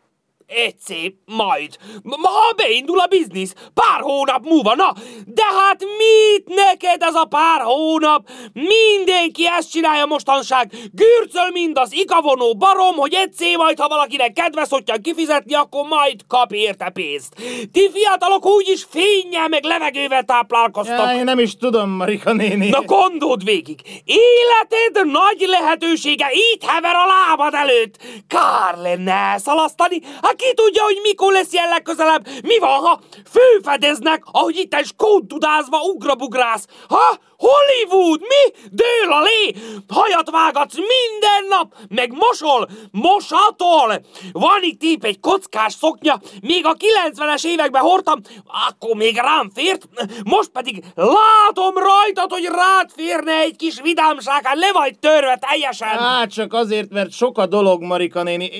Egyszer, 0.55 1.12
majd. 1.25 1.77
Ma 2.03 2.27
ha 2.27 2.53
beindul 2.55 3.00
a 3.00 3.05
biznisz, 3.05 3.53
pár 3.74 4.01
hónap 4.01 4.45
múlva, 4.45 4.75
na, 4.75 4.93
de 5.25 5.43
hát 5.43 5.86
mit 5.98 6.55
neked 6.55 7.01
ez 7.01 7.15
a 7.15 7.25
pár 7.25 7.62
hónap? 7.62 8.29
Mindenki 8.53 9.48
ezt 9.48 9.72
csinálja 9.72 10.05
mostanság, 10.05 10.72
gürcöl 10.91 11.50
mind 11.51 11.77
az 11.77 11.93
ikavonó 11.93 12.55
barom, 12.55 12.95
hogy 12.95 13.13
egyszer 13.13 13.57
majd, 13.57 13.79
ha 13.79 13.88
valakinek 13.88 14.33
kedve 14.33 14.65
szokjan 14.65 15.01
kifizetni, 15.01 15.53
akkor 15.53 15.88
majd 15.88 16.22
kap 16.27 16.51
érte 16.51 16.89
pénzt. 16.89 17.33
Ti 17.72 17.89
fiatalok 17.93 18.45
úgyis 18.45 18.86
fénnyel 18.89 19.48
meg 19.48 19.63
levegővel 19.63 20.24
táplálkoztok. 20.24 20.98
Ja, 20.98 21.15
én 21.15 21.24
nem 21.24 21.39
is 21.39 21.57
tudom, 21.57 21.89
Marika 21.89 22.33
néni. 22.33 22.69
Na 22.69 22.81
gondold 22.81 23.43
végig, 23.43 23.79
életed 24.05 25.12
nagy 25.12 25.45
lehetősége 25.48 26.29
itt 26.31 26.63
hever 26.63 26.95
a 26.95 27.05
lábad 27.05 27.53
előtt. 27.53 27.98
Kár 28.27 28.77
lenne 28.77 29.12
elszalasztani, 29.12 30.01
hát 30.22 30.41
ki 30.44 30.54
tudja, 30.54 30.84
hogy 30.84 31.00
mikor 31.02 31.32
lesz 31.32 31.54
ilyen 31.54 31.70
legközelebb. 31.70 32.28
Mi 32.42 32.58
van, 32.60 32.80
ha 32.80 33.00
főfedeznek, 33.32 34.24
ahogy 34.32 34.58
itt 34.58 34.74
egy 34.74 34.86
skódudázva 34.86 35.82
ugrabugrász? 35.82 36.66
Ha? 36.88 37.20
Hollywood, 37.44 38.20
mi? 38.22 38.68
Dől 38.72 39.14
a 39.14 39.22
lé! 39.22 39.56
Hajat 39.88 40.30
vágatsz 40.30 40.76
minden 40.76 41.46
nap, 41.50 41.74
meg 41.90 42.12
mosol, 42.12 42.70
mosatol! 42.92 44.06
Van 44.32 44.62
itt 44.62 44.84
épp 44.84 45.04
egy 45.04 45.20
kockás 45.20 45.74
szoknya, 45.74 46.20
még 46.42 46.66
a 46.66 46.76
90-es 46.76 47.46
években 47.46 47.82
hordtam, 47.82 48.20
akkor 48.68 48.96
még 48.96 49.16
rám 49.16 49.52
fért, 49.56 49.88
most 50.24 50.50
pedig 50.50 50.84
látom 50.96 51.74
rajtad, 51.78 52.32
hogy 52.32 52.46
rád 52.46 52.90
férne 52.96 53.38
egy 53.40 53.56
kis 53.56 53.82
vidámság, 53.82 54.46
hát 54.46 54.58
le 54.58 54.72
vagy 54.72 55.00
törve 55.00 55.38
teljesen! 55.50 55.88
Hát 55.88 56.34
csak 56.34 56.54
azért, 56.54 56.90
mert 56.90 57.12
sok 57.12 57.38
a 57.38 57.46
dolog, 57.46 57.82
Marika 57.82 58.24
néni. 58.24 58.52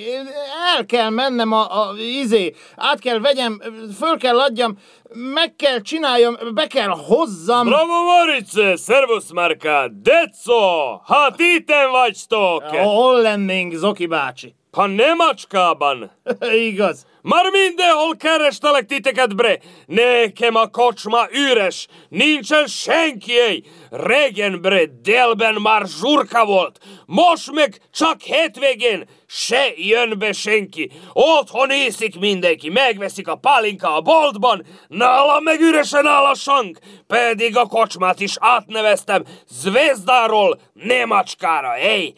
El 0.78 0.86
kell 0.86 1.10
mennem 1.10 1.52
a, 1.52 1.82
a 1.82 1.98
izé, 1.98 2.56
át 2.76 3.00
kell 3.00 3.20
vegyem, 3.20 3.62
föl 4.00 4.18
kell 4.18 4.40
adjam, 4.40 4.78
meg 5.14 5.56
kell 5.56 5.82
csináljam, 5.82 6.38
be 6.54 6.68
kell 6.68 6.90
hozzam. 6.90 7.68
Bravo, 7.68 8.04
Marice! 8.04 8.73
Servus, 8.76 9.32
Marka! 9.32 9.88
Deco! 9.88 10.98
Hát 11.06 11.40
itten 11.40 11.90
vagytok! 11.92 12.64
Hol 12.64 13.22
lennénk, 13.22 13.74
Zoki 13.74 14.06
bácsi? 14.06 14.56
Ha 14.74 14.86
Nemacskában! 14.86 16.12
Igaz. 16.70 17.06
Már 17.22 17.46
mindenhol 17.52 18.16
kerestelek 18.16 18.86
titeket, 18.86 19.36
bre! 19.36 19.60
Nekem 19.86 20.56
a 20.56 20.68
kocsma 20.68 21.28
üres, 21.32 21.88
nincsen 22.10 22.68
senki! 22.68 23.64
Régen, 23.90 24.62
bre, 24.62 24.86
délben 25.02 25.54
már 25.54 25.86
zsurka 26.00 26.46
volt, 26.46 26.80
most 27.06 27.52
meg 27.52 27.82
csak 27.92 28.22
hétvégén 28.22 29.08
se 29.28 29.74
jön 29.76 30.20
be 30.20 30.32
senki. 30.32 30.92
Otthon 31.14 31.72
észik 31.72 32.20
mindenki, 32.20 32.70
megveszik 32.70 33.28
a 33.28 33.36
pálinka 33.36 33.96
a 33.96 34.02
boltban, 34.02 34.66
nálam 34.88 35.44
meg 35.44 35.60
üresen 35.60 36.06
áll 36.06 36.26
a 36.26 36.36
sank, 36.36 36.80
pedig 37.08 37.58
a 37.58 37.66
kocsmát 37.66 38.20
is 38.20 38.36
átneveztem 38.40 39.24
Zvezdáról 39.48 40.60
Nemacskára, 40.74 41.76
ej! 41.76 42.14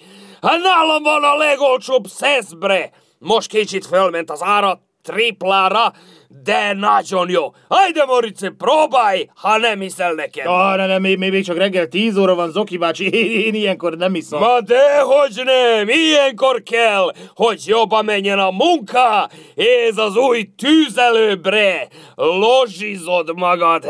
Hát 0.46 0.62
nálam 0.62 1.04
van 1.04 1.24
a 1.24 1.36
legolcsóbb 1.36 2.08
szeszbre! 2.08 2.92
Most 3.20 3.50
kicsit 3.50 3.86
fölment 3.86 4.32
az 4.32 4.44
ára, 4.44 4.82
triplára, 5.04 5.94
de 6.44 6.74
nagyon 6.74 7.30
jó. 7.30 7.54
Hajde, 7.68 8.06
Morice, 8.06 8.50
próbálj, 8.58 9.30
ha 9.36 9.58
nem 9.58 9.80
hiszel 9.80 10.14
nekem. 10.14 10.48
Ah, 10.48 10.76
ne, 10.78 10.86
ne, 10.86 10.98
még, 10.98 11.18
még 11.18 11.46
csak 11.46 11.58
reggel 11.58 11.88
10 11.88 12.18
óra 12.18 12.36
van, 12.36 12.52
Zoki 12.52 12.78
bácsi, 12.78 13.10
én, 13.14 13.42
én 13.42 13.54
ilyenkor 13.54 13.98
nem 13.98 14.16
iszom. 14.16 14.40
Ma 14.40 14.62
dehogy 14.62 15.42
nem, 15.44 15.90
ilyenkor 15.90 16.64
kell, 16.64 17.12
hogy 17.36 17.62
jobban 17.66 18.06
menjen 18.06 18.40
a 18.40 18.52
munka. 18.52 19.30
Ez 19.88 19.98
az 19.98 20.16
új 20.16 20.50
tűzelőbre. 20.58 21.88
Lozsizod 22.16 23.36
magad. 23.36 23.86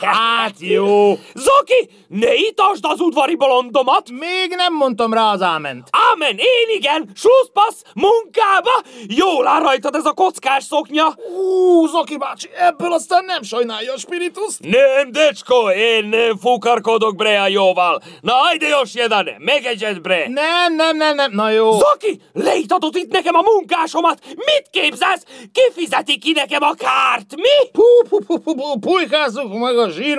Hát 0.00 0.54
jó. 0.58 1.18
Zoki, 1.34 1.90
ne 2.08 2.34
itasd 2.34 2.84
az 2.84 3.00
udvari 3.00 3.34
bolondomat. 3.34 4.10
Még 4.10 4.54
nem 4.56 4.74
mondtam 4.74 5.12
rá 5.12 5.30
az 5.32 5.42
áment. 5.42 5.88
Ámen, 6.12 6.36
én 6.36 6.76
igen, 6.76 7.10
slusszpassz, 7.14 7.82
munkába. 7.94 8.82
Jól 9.06 9.46
áll 9.46 9.60
rajtad 9.60 9.94
ez 9.94 10.04
a 10.04 10.12
kockás 10.12 10.64
szoknya. 10.64 11.14
Ú, 11.36 11.57
Zoki 11.90 12.16
bácsi, 12.16 12.48
ebből 12.58 12.92
aztán 12.92 13.24
nem 13.24 13.42
sajnálja 13.42 13.92
a 13.92 13.98
spirituszt. 13.98 14.60
Nem, 14.60 15.12
decsko, 15.12 15.70
én 15.70 16.04
nem 16.04 16.36
fukarkodok 16.36 17.16
bre 17.16 17.40
a 17.40 17.48
jóval. 17.48 18.00
Na, 18.20 18.32
hajde, 18.32 18.68
Jos 18.68 18.94
jedan, 18.94 19.28
megegyed 19.38 20.00
bre. 20.00 20.28
Nem, 20.28 20.74
nem, 20.74 20.96
nem, 20.96 21.14
nem, 21.14 21.32
na 21.32 21.50
jó. 21.50 21.72
Zoki, 21.72 22.20
leítatod 22.32 22.96
itt 22.96 23.12
nekem 23.12 23.34
a 23.34 23.42
munkásomat. 23.42 24.20
Mit 24.26 24.68
képzelsz? 24.70 25.24
Kifizeti 25.52 26.18
ki 26.18 26.32
nekem 26.32 26.62
a 26.62 26.74
kárt, 26.74 27.36
mi? 27.36 27.70
Pú, 27.72 28.08
pú, 28.08 28.18
pú, 28.18 28.38
pú, 28.38 28.54
pú, 28.54 28.78
pulykázzuk 28.78 29.58
meg 29.58 29.78
a 29.78 29.90
zsír 29.90 30.18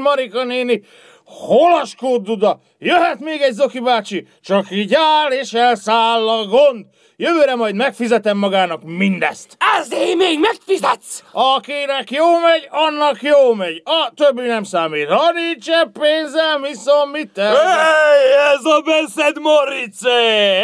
Marika 1.29 1.45
néni. 1.45 1.47
Holaskód, 1.47 2.21
Duda? 2.23 2.59
Jöhet 2.79 3.19
még 3.19 3.41
egy 3.41 3.53
Zoki 3.53 3.79
bácsi, 3.79 4.27
csak 4.41 4.71
így 4.71 4.93
áll 4.93 5.31
és 5.31 5.53
elszáll 5.53 6.29
a 6.29 6.45
gond. 6.45 6.85
Jövőre 7.15 7.55
majd 7.55 7.75
megfizetem 7.75 8.37
magának 8.37 8.83
mindezt. 8.83 9.57
Ezért 9.79 10.15
még 10.15 10.39
megfizetsz! 10.39 11.23
Akinek 11.31 12.11
jó 12.11 12.39
megy, 12.39 12.67
annak 12.71 13.21
jó 13.21 13.53
megy. 13.53 13.81
A 13.85 14.11
többi 14.15 14.41
nem 14.41 14.63
számít. 14.63 15.07
Ha 15.09 15.31
nincs 15.31 15.69
pénzem, 15.99 16.61
viszont 16.61 17.11
mit 17.11 17.29
te? 17.33 17.43
Hey, 17.43 18.53
ez 18.53 18.65
a 18.65 18.81
beszéd, 18.81 19.39
Morice! 19.39 20.09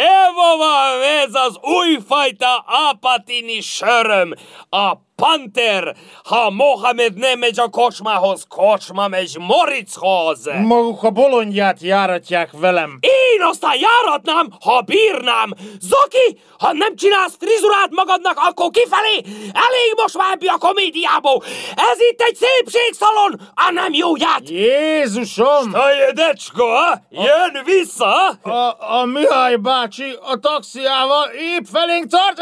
Evo 0.00 0.56
van 0.56 1.02
ez 1.02 1.34
az 1.34 1.58
újfajta 1.62 2.64
apatini 2.90 3.60
söröm, 3.60 4.32
a 4.70 5.05
Panter! 5.16 5.96
Ha 6.24 6.50
Mohamed 6.50 7.14
nem 7.14 7.38
megy 7.38 7.60
a 7.60 7.68
kocsmához, 7.68 8.46
kocsma 8.48 9.08
megy 9.08 9.36
Moritzhoz! 9.38 10.50
Maguk 10.62 11.02
a 11.02 11.10
bolondját 11.10 11.80
járatják 11.80 12.50
velem. 12.52 12.98
Én 13.00 13.42
aztán 13.42 13.78
járatnám, 13.78 14.48
ha 14.60 14.80
bírnám! 14.80 15.50
Zoki, 15.80 16.40
ha 16.58 16.72
nem 16.72 16.96
csinálsz 16.96 17.36
frizurát 17.38 17.90
magadnak, 17.90 18.38
akkor 18.38 18.70
kifelé! 18.70 19.16
Elég 19.52 19.92
most 19.96 20.16
már 20.16 20.38
a 20.46 20.58
komédiából! 20.58 21.42
Ez 21.90 22.00
itt 22.10 22.20
egy 22.20 22.36
szépségszalon, 22.36 23.40
a 23.54 23.70
nem 23.70 23.92
jó 23.92 24.16
ját! 24.16 24.48
Jézusom! 24.48 25.70
Ajj, 25.72 26.12
decsko, 26.12 26.64
ha? 26.64 26.98
Jön 27.10 27.64
vissza! 27.64 28.28
A, 28.42 28.76
a 28.78 29.04
Mihály 29.04 29.56
bácsi 29.56 30.18
a 30.20 30.38
taxiával 30.38 31.28
épp 31.28 31.64
felénk 31.72 32.06
tart. 32.06 32.40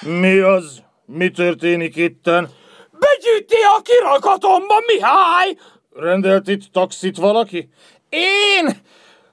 Mi 0.00 0.38
az? 0.38 0.82
Mi 1.06 1.30
történik 1.30 1.96
itten? 1.96 2.48
Begyűjti 2.90 3.56
a 3.76 3.82
kirakatomba, 3.82 4.74
Mihály! 4.86 5.56
Rendelt 5.94 6.48
itt 6.48 6.72
taxit 6.72 7.16
valaki? 7.16 7.68
Én! 8.08 8.76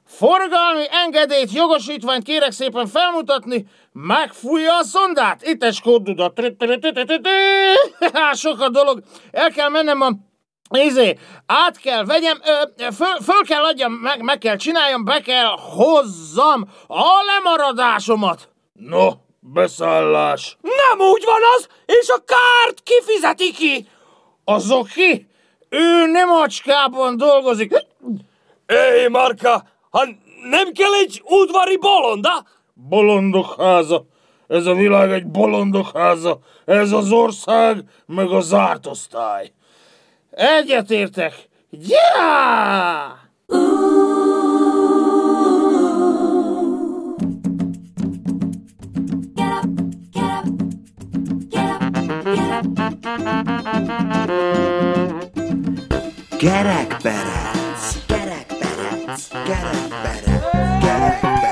Forgalmi 0.05 0.83
engedélyt, 0.89 1.51
jogosítványt 1.51 2.23
kérek 2.23 2.51
szépen 2.51 2.87
felmutatni, 2.87 3.65
megfújja 3.91 4.77
a 4.77 4.83
szondát. 4.83 5.47
Itt 5.47 5.63
egy 5.63 5.73
skóduda. 5.73 6.33
Sok 8.33 8.61
a 8.61 8.69
dolog. 8.69 9.03
El 9.31 9.51
kell 9.51 9.69
mennem 9.69 10.01
a 10.01 10.09
Izé, 10.69 11.17
át 11.45 11.77
kell 11.77 12.05
vegyem, 12.05 12.37
ö, 12.45 12.91
föl, 12.91 13.15
föl 13.23 13.43
kell 13.47 13.63
adjam, 13.63 13.93
meg, 13.93 14.21
meg 14.21 14.37
kell 14.37 14.55
csináljam, 14.55 15.03
be 15.03 15.19
kell 15.19 15.55
hozzam 15.57 16.69
a 16.87 17.03
lemaradásomat. 17.25 18.49
No, 18.73 19.09
beszállás. 19.53 20.57
Nem 20.61 21.07
úgy 21.07 21.23
van 21.25 21.41
az, 21.57 21.67
és 21.85 22.09
a 22.09 22.23
kárt 22.25 22.83
kifizeti 22.83 23.51
ki! 23.51 23.87
Azok 24.43 24.87
ki? 24.87 25.27
Ő 25.69 26.05
nem 26.05 26.29
acskában 26.29 27.17
dolgozik. 27.17 27.85
Éj, 28.67 29.07
Marka, 29.07 29.63
ha 29.89 30.05
nem 30.49 30.71
kell 30.71 30.93
egy 30.93 31.21
udvari 31.25 31.77
bolonda? 31.77 32.45
Bolondok 32.73 33.61
háza. 33.61 34.05
Ez 34.47 34.65
a 34.65 34.73
világ 34.73 35.11
egy 35.11 35.27
bolondok 35.27 35.97
háza. 35.97 36.39
Ez 36.65 36.91
az 36.91 37.11
ország, 37.11 37.83
meg 38.05 38.31
a 38.31 38.41
zárt 38.41 38.87
osztály. 38.87 39.51
Egyetértek. 40.31 41.49
Yeah! 41.69 43.11
Kerekperec, 56.35 57.83
kerekperec, 58.07 59.21
kerekperec, 59.31 60.43
kerekperec. 60.83 61.44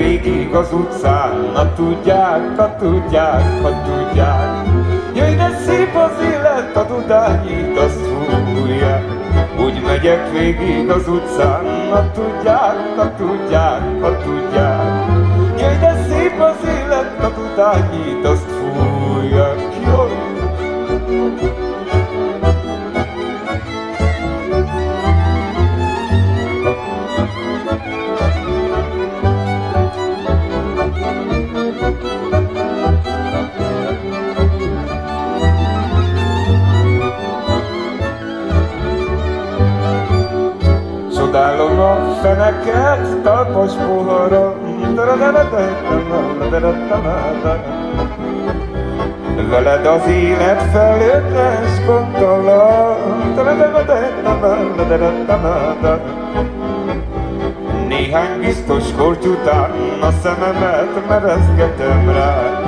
Végig 0.00 0.54
az 0.54 0.72
utcán, 0.72 1.50
na 1.54 1.72
tudják, 1.74 2.56
ha 2.56 2.76
tudják, 2.76 3.62
ha 3.62 3.82
tudják. 3.82 4.66
Jöjj, 5.14 5.34
de 5.34 5.50
szép 5.66 5.94
az 5.94 6.24
élet, 6.24 6.76
a 6.76 6.84
dudányit 6.84 7.78
azt 7.78 8.00
fújják. 8.00 9.04
Úgy 9.64 9.82
megyek 9.86 10.30
végig 10.32 10.90
az 10.90 11.08
utcán, 11.08 11.64
ha 11.90 12.10
tudják, 12.10 12.76
ha 12.96 13.14
tudják, 13.16 13.82
ha 14.00 14.16
tudják. 14.16 15.06
Jöjj, 15.58 15.78
de 15.78 16.06
szép 16.08 16.40
az 16.40 16.68
élet, 16.68 17.24
a 17.24 17.28
dudányit 17.28 18.24
azt 18.24 18.50
fújják. 18.50 19.58
Jó. 19.84 20.08
Csodálom 41.40 41.80
a 41.80 42.14
feneket, 42.22 43.22
talpas 43.22 43.72
pohara. 43.72 44.54
Veled 49.50 49.86
az 49.86 50.06
élet 50.08 50.62
felőttes 50.62 51.84
gondolat. 51.86 52.98
Néhány 57.88 58.40
biztos 58.40 58.84
korty 58.96 59.26
után 59.26 59.70
a 60.02 60.10
szememet 60.22 61.08
merezgetem 61.08 62.08
rá. 62.08 62.60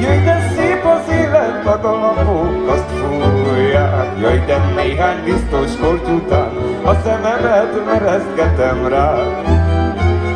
Jöjj, 0.00 0.24
de 0.24 0.52
szép 0.56 0.84
az 0.84 1.12
élet, 1.14 1.66
a 1.66 1.78
galambok 1.82 2.70
azt. 2.70 3.15
Jöjj, 4.26 4.44
de 4.46 4.58
néhány 4.76 5.24
biztos 5.24 5.76
korty 5.80 6.10
után 6.10 6.50
a 6.84 6.94
szememet 7.04 7.84
merezgetem 7.84 8.86
rá. 8.88 9.14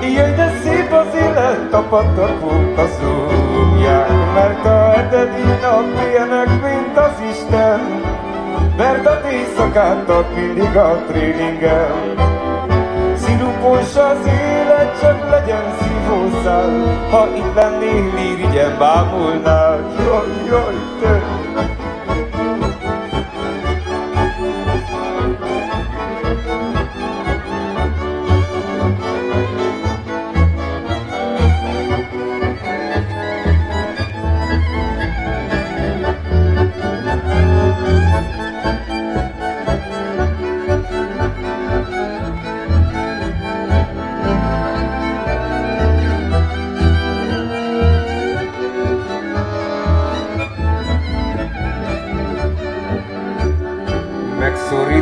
Jöjj, 0.03 0.35
de 0.37 0.53
szép 0.63 0.93
az 0.93 1.15
élet, 1.15 1.73
a 1.73 1.83
patakok 1.83 2.79
a 2.79 2.87
zúgják, 3.01 4.35
mert 4.35 4.65
a 4.65 4.91
hetedik 4.91 5.61
nap 5.61 5.85
ilyenek, 6.11 6.49
mint 6.49 6.97
az 6.97 7.23
Isten, 7.31 7.81
mert 8.77 9.07
a 9.07 9.21
éjszakát 9.31 10.09
ad 10.09 10.27
mindig 10.35 10.77
a 10.77 11.05
tréningen. 11.09 12.15
Szirupos 13.17 13.97
az 13.97 14.27
élet, 14.27 15.01
csak 15.01 15.31
legyen 15.31 15.65
szívószál, 15.81 16.71
ha 17.11 17.29
itt 17.37 17.55
lennél, 17.55 18.13
irigyem 18.33 18.79
bámulnál. 18.79 19.79
Jaj, 19.99 20.47
jaj, 20.49 20.75
te! 21.01 21.40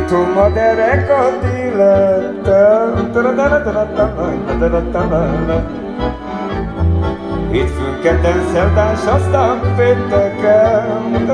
Megszorítom 0.09 0.37
a 0.37 0.49
derekat 0.49 1.43
élettel. 1.57 2.93
Hétfőn, 7.51 7.99
kedden, 8.01 8.43
szerdán, 8.53 8.95
s 8.95 9.05
aztán 9.05 9.59
pénteken. 9.75 11.27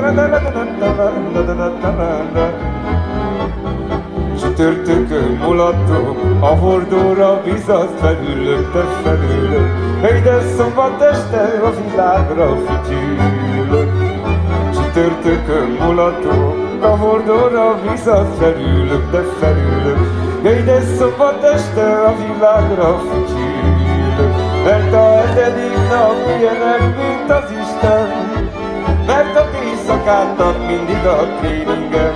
Csütörtökön 4.40 5.38
mulatok, 5.44 6.16
a 6.40 6.46
hordóra 6.46 7.42
vizat 7.44 7.90
felülök, 8.00 8.72
te 8.72 8.84
felülök. 9.02 9.70
Hely, 10.02 10.20
de 10.20 10.40
szombat 10.56 11.02
este 11.02 11.60
a 11.64 11.70
világra 11.80 12.56
fütyülök. 12.66 13.90
Csütörtökön 14.74 15.76
mulatok, 15.80 16.65
a 16.82 16.96
hordóra 16.96 17.78
vizat 17.90 18.36
felülök, 18.38 19.10
de 19.10 19.22
felülök. 19.40 19.98
Jöjj, 20.42 20.62
de 20.62 20.80
szombat 20.98 21.44
este 21.44 22.00
a 22.00 22.14
világra 22.16 22.98
fütyülök. 22.98 24.34
Mert 24.64 24.94
a 24.94 25.16
hetedik 25.16 25.76
nap 25.90 26.38
ilyenek, 26.38 26.80
mint 26.80 27.30
az 27.30 27.50
Isten. 27.50 28.08
Mert 29.06 29.36
a 29.36 29.48
éjszakát 29.64 30.40
ad 30.40 30.66
mindig 30.66 31.04
a 31.06 31.26
tréningen. 31.40 32.14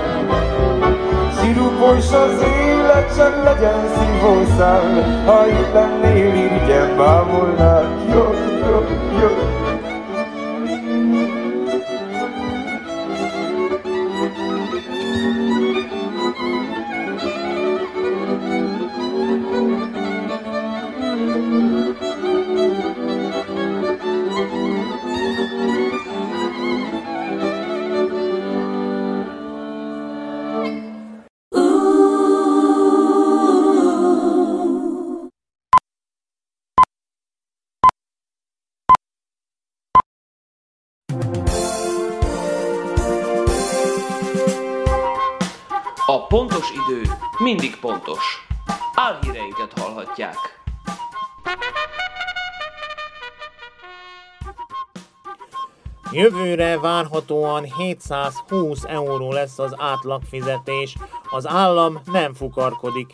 Szirupos 1.39 2.11
az 2.11 2.45
élet, 2.59 3.15
csak 3.15 3.43
legyen 3.43 3.81
szívószál. 3.97 5.23
Ha 5.25 5.47
itt 5.47 5.73
lennél, 5.73 6.33
irigyen 6.33 6.97
bámulnál. 6.97 7.97
Jó, 8.13 8.50
pontos. 47.81 48.47
Álhíreinket 48.95 49.79
hallhatják. 49.79 50.35
Jövőre 56.11 56.79
várhatóan 56.79 57.63
720 57.63 58.83
euró 58.83 59.31
lesz 59.31 59.59
az 59.59 59.73
átlagfizetés. 59.77 60.95
Az 61.29 61.47
állam 61.47 62.01
nem 62.05 62.33
fukarkodik. 62.33 63.13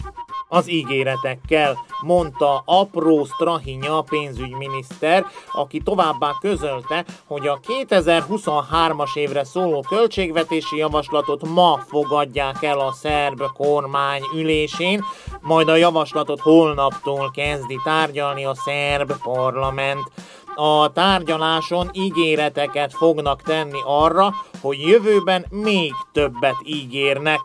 Az 0.50 0.70
ígéretekkel, 0.70 1.78
mondta 2.02 2.62
apró 2.66 3.26
Strahinya 3.26 4.02
pénzügyminiszter, 4.02 5.26
aki 5.52 5.80
továbbá 5.80 6.32
közölte, 6.40 7.06
hogy 7.26 7.48
a 7.48 7.60
2023-as 7.68 9.16
évre 9.16 9.44
szóló 9.44 9.86
költségvetési 9.90 10.78
javaslatot 10.78 11.48
ma 11.48 11.80
fogadják 11.88 12.64
el 12.64 12.80
a 12.80 12.92
szerb 12.92 13.44
kormány 13.54 14.22
ülésén, 14.36 15.04
majd 15.42 15.70
a 15.70 15.76
javaslatot 15.76 16.40
holnaptól 16.40 17.32
kezdi 17.32 17.80
tárgyalni 17.84 18.46
a 18.46 18.56
szerb 18.56 19.14
parlament 19.24 20.12
a 20.60 20.92
tárgyaláson 20.92 21.90
ígéreteket 21.94 22.94
fognak 22.94 23.42
tenni 23.42 23.80
arra, 23.86 24.34
hogy 24.62 24.80
jövőben 24.80 25.46
még 25.50 25.94
többet 26.12 26.56
ígérnek. 26.64 27.40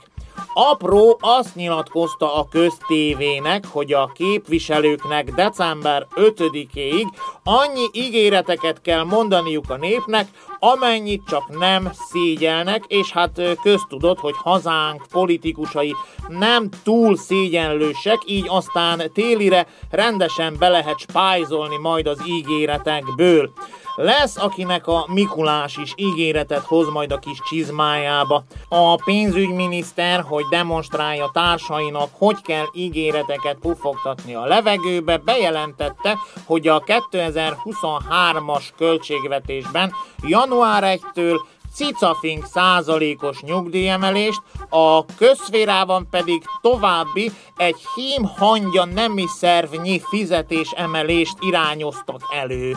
Apró 0.55 1.19
azt 1.21 1.55
nyilatkozta 1.55 2.35
a 2.35 2.49
köztévének, 2.51 3.67
hogy 3.67 3.93
a 3.93 4.11
képviselőknek 4.15 5.35
december 5.35 6.07
5-ig 6.17 7.05
annyi 7.45 7.87
ígéreteket 7.93 8.81
kell 8.81 9.05
mondaniuk 9.05 9.71
a 9.71 9.77
népnek, 9.77 10.29
amennyit 10.65 11.23
csak 11.27 11.59
nem 11.59 11.91
szégyelnek, 12.11 12.85
és 12.87 13.11
hát 13.11 13.41
köztudott, 13.63 14.19
hogy 14.19 14.35
hazánk 14.37 15.07
politikusai 15.11 15.95
nem 16.29 16.69
túl 16.83 17.17
szégyenlősek, 17.17 18.19
így 18.27 18.47
aztán 18.49 19.03
télire 19.15 19.67
rendesen 19.91 20.57
be 20.59 20.69
lehet 20.69 20.99
spájzolni 20.99 21.77
majd 21.77 22.07
az 22.07 22.19
ígéretekből. 22.27 23.53
Lesz, 23.97 24.37
akinek 24.37 24.87
a 24.87 25.07
Mikulás 25.09 25.77
is 25.77 25.93
ígéretet 25.97 26.65
hoz 26.65 26.89
majd 26.89 27.13
a 27.13 27.19
kis 27.19 27.39
csizmájába. 27.49 28.45
A 28.69 28.95
pénzügyminiszter, 28.95 30.21
hogy 30.21 30.45
demonstrálja 30.51 31.31
társainak, 31.33 32.09
hogy 32.13 32.43
kell 32.43 32.65
ígéreteket 32.75 33.57
pufogtatni 33.61 34.35
a 34.35 34.45
levegőbe, 34.45 35.17
bejelentette, 35.17 36.19
hogy 36.45 36.69
a 36.69 36.83
2023-as 37.13 38.65
költségvetésben 38.77 39.93
január 40.23 40.52
1-től 40.61 41.37
cicafink 41.75 42.47
százalékos 42.47 43.41
nyugdíjemelést, 43.41 44.41
a 44.69 45.05
közszférában 45.05 46.07
pedig 46.11 46.43
további 46.61 47.33
egy 47.57 47.77
hím 47.95 48.25
hangya 48.25 48.85
nemi 48.85 49.25
szervnyi 49.27 50.01
fizetésemelést 50.01 51.37
irányoztak 51.41 52.21
elő. 52.31 52.77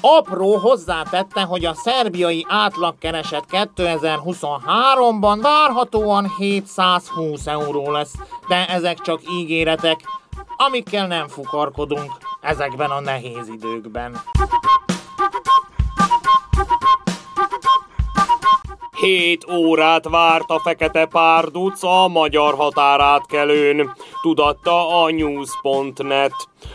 Apró 0.00 0.56
hozzátette, 0.56 1.42
hogy 1.42 1.64
a 1.64 1.74
szerbiai 1.74 2.46
átlagkereset 2.48 3.44
2023-ban 3.50 5.38
várhatóan 5.42 6.32
720 6.38 7.46
euró 7.46 7.90
lesz, 7.90 8.14
de 8.48 8.66
ezek 8.68 9.00
csak 9.00 9.20
ígéretek, 9.30 10.00
amikkel 10.56 11.06
nem 11.06 11.28
fukarkodunk 11.28 12.12
ezekben 12.40 12.90
a 12.90 13.00
nehéz 13.00 13.48
időkben. 13.48 14.20
Hét 18.96 19.50
órát 19.50 20.08
várt 20.08 20.50
a 20.50 20.58
fekete 20.58 21.06
párduc 21.06 21.82
a 21.82 22.08
magyar 22.08 22.54
határátkelőn, 22.54 23.94
tudatta 24.22 25.02
a 25.02 25.10
news.net. 25.10 26.32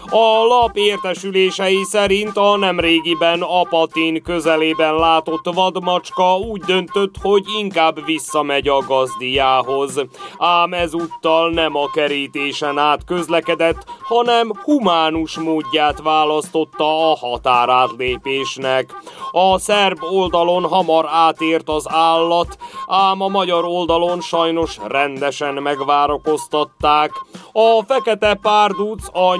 A 0.09 0.45
lap 0.45 0.77
értesülései 0.77 1.83
szerint 1.83 2.37
a 2.37 2.57
nemrégiben 2.57 3.41
Apatin 3.41 4.21
közelében 4.23 4.95
látott 4.95 5.53
vadmacska 5.53 6.37
úgy 6.37 6.61
döntött, 6.61 7.15
hogy 7.21 7.43
inkább 7.59 8.05
visszamegy 8.05 8.67
a 8.67 8.83
gazdiához. 8.87 10.05
Ám 10.37 10.73
ezúttal 10.73 11.49
nem 11.49 11.75
a 11.75 11.89
kerítésen 11.91 12.77
át 12.77 13.03
közlekedett, 13.05 13.83
hanem 14.03 14.51
humánus 14.63 15.37
módját 15.37 16.01
választotta 16.01 17.11
a 17.11 17.15
határátlépésnek. 17.15 18.93
A 19.31 19.59
szerb 19.59 19.97
oldalon 20.11 20.63
hamar 20.67 21.05
átért 21.09 21.69
az 21.69 21.85
állat, 21.89 22.57
ám 22.87 23.21
a 23.21 23.27
magyar 23.27 23.65
oldalon 23.65 24.21
sajnos 24.21 24.77
rendesen 24.87 25.53
megvárakoztatták. 25.53 27.11
A 27.51 27.83
fekete 27.87 28.33
párduc 28.41 29.07
a 29.11 29.35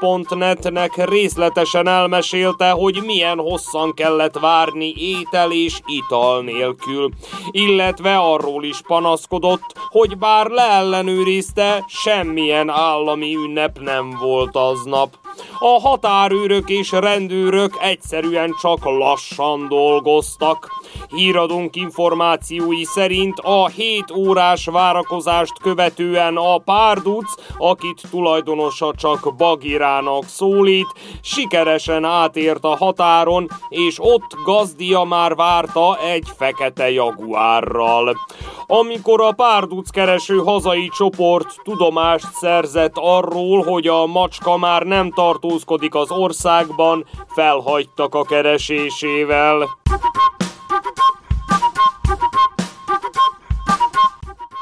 news.net-nek 0.00 1.08
részletesen 1.08 1.88
elmesélte, 1.88 2.70
hogy 2.70 3.02
milyen 3.04 3.38
hosszan 3.38 3.94
kellett 3.94 4.38
várni 4.38 4.94
étel 4.96 5.52
és 5.52 5.80
ital 5.86 6.42
nélkül, 6.42 7.10
illetve 7.50 8.16
arról 8.16 8.64
is 8.64 8.80
panaszkodott, 8.86 9.78
hogy 9.88 10.18
bár 10.18 10.46
leellenőrizte, 10.46 11.84
semmilyen 11.88 12.68
állami 12.68 13.34
ünnep 13.34 13.78
nem 13.78 14.10
volt 14.20 14.56
aznap. 14.56 15.25
A 15.58 15.80
határőrök 15.80 16.68
és 16.68 16.90
rendőrök 16.92 17.76
egyszerűen 17.80 18.54
csak 18.60 18.84
lassan 18.84 19.68
dolgoztak. 19.68 20.70
Híradónk 21.08 21.76
információi 21.76 22.84
szerint 22.84 23.38
a 23.38 23.66
7 23.68 24.04
órás 24.16 24.66
várakozást 24.66 25.58
követően 25.62 26.36
a 26.36 26.58
párduc, 26.58 27.34
akit 27.58 28.02
tulajdonosa 28.10 28.92
csak 28.96 29.34
Bagirának 29.36 30.24
szólít, 30.24 30.86
sikeresen 31.22 32.04
átért 32.04 32.64
a 32.64 32.76
határon, 32.76 33.48
és 33.68 33.96
ott 33.98 34.36
gazdia 34.44 35.02
már 35.02 35.34
várta 35.34 35.98
egy 35.98 36.28
fekete 36.36 36.90
jaguárral. 36.90 38.16
Amikor 38.66 39.20
a 39.20 39.32
párduc 39.32 39.90
kereső 39.90 40.38
hazai 40.38 40.88
csoport 40.88 41.54
tudomást 41.62 42.32
szerzett 42.32 42.94
arról, 42.94 43.62
hogy 43.62 43.86
a 43.86 44.06
macska 44.06 44.56
már 44.56 44.82
nem 44.82 45.10
tartózkodik 45.26 45.94
az 45.94 46.10
országban, 46.10 47.06
felhagytak 47.26 48.14
a 48.14 48.22
keresésével. 48.22 49.68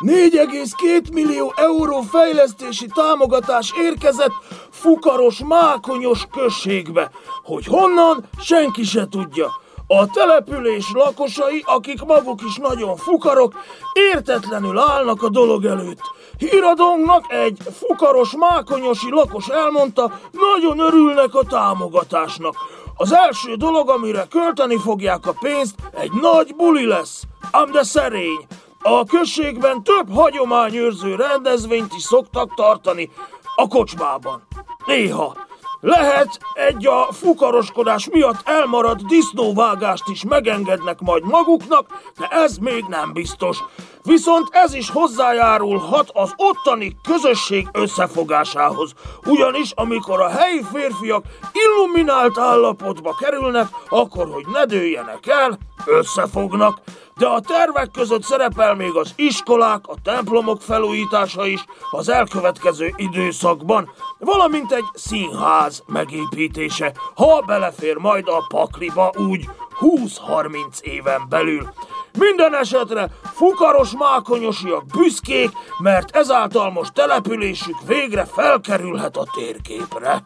4,2 0.01 1.13
millió 1.13 1.53
euró 1.57 2.01
fejlesztési 2.01 2.87
támogatás 2.95 3.73
érkezett 3.77 4.33
Fukaros 4.71 5.39
Mákonyos 5.45 6.27
községbe. 6.31 7.11
Hogy 7.43 7.67
honnan, 7.67 8.25
senki 8.41 8.85
se 8.85 9.09
tudja. 9.09 9.63
A 9.87 10.07
település 10.07 10.85
lakosai, 10.93 11.63
akik 11.67 12.05
maguk 12.05 12.41
is 12.43 12.57
nagyon 12.57 12.97
fukarok, 12.97 13.55
értetlenül 13.93 14.79
állnak 14.79 15.23
a 15.23 15.29
dolog 15.29 15.65
előtt. 15.65 16.01
Híradónknak 16.39 17.33
egy 17.33 17.59
fukaros 17.79 18.37
mákonyosi 18.37 19.11
lakos 19.11 19.49
elmondta, 19.49 20.21
nagyon 20.33 20.79
örülnek 20.79 21.35
a 21.35 21.45
támogatásnak. 21.45 22.55
Az 22.97 23.13
első 23.13 23.55
dolog, 23.55 23.89
amire 23.89 24.27
költeni 24.31 24.77
fogják 24.79 25.27
a 25.27 25.35
pénzt, 25.41 25.75
egy 25.93 26.13
nagy 26.13 26.55
buli 26.57 26.87
lesz, 26.87 27.23
ám 27.51 27.71
de 27.71 27.83
szerény. 27.83 28.47
A 28.83 29.05
községben 29.05 29.83
több 29.83 30.15
hagyományőrző 30.15 31.15
rendezvényt 31.15 31.93
is 31.97 32.03
szoktak 32.03 32.55
tartani 32.55 33.11
a 33.57 33.69
kocsmában. 33.69 34.47
Néha. 34.87 35.37
Lehet 35.85 36.39
egy 36.55 36.87
a 36.87 37.09
fukaroskodás 37.13 38.09
miatt 38.09 38.49
elmaradt 38.49 39.07
disznóvágást 39.07 40.09
is 40.09 40.25
megengednek 40.25 41.01
majd 41.01 41.25
maguknak, 41.25 41.87
de 42.19 42.27
ez 42.27 42.57
még 42.57 42.85
nem 42.89 43.13
biztos. 43.13 43.59
Viszont 44.03 44.49
ez 44.51 44.75
is 44.75 44.91
hozzájárulhat 44.91 46.11
az 46.13 46.33
ottani 46.37 46.97
közösség 47.09 47.69
összefogásához. 47.73 48.93
Ugyanis 49.27 49.71
amikor 49.75 50.21
a 50.21 50.29
helyi 50.29 50.63
férfiak 50.73 51.25
illuminált 51.53 52.39
állapotba 52.39 53.17
kerülnek, 53.21 53.67
akkor 53.89 54.29
hogy 54.33 54.45
ne 54.53 54.65
dőljenek 54.65 55.27
el, 55.27 55.59
összefognak. 55.87 56.81
De 57.17 57.27
a 57.27 57.41
tervek 57.41 57.91
között 57.91 58.23
szerepel 58.23 58.75
még 58.75 58.95
az 58.95 59.13
iskolák, 59.17 59.87
a 59.87 59.95
templomok 60.03 60.63
felújítása 60.63 61.47
is 61.47 61.65
az 61.91 62.09
elkövetkező 62.09 62.93
időszakban, 62.97 63.91
valamint 64.19 64.73
egy 64.73 64.85
színház 64.95 65.83
megépítése, 65.87 66.93
ha 67.15 67.41
belefér 67.41 67.97
majd 67.97 68.29
a 68.29 68.45
pakliba 68.49 69.13
úgy 69.17 69.49
20-30 69.81 70.81
éven 70.81 71.27
belül. 71.29 71.73
Minden 72.19 72.55
esetre 72.55 73.11
fukaros 73.35 73.91
mákonyosiak 73.99 74.87
büszkék, 74.87 75.51
mert 75.79 76.17
ezáltal 76.17 76.71
most 76.71 76.93
településük 76.93 77.77
végre 77.87 78.25
felkerülhet 78.25 79.17
a 79.17 79.27
térképre. 79.35 80.25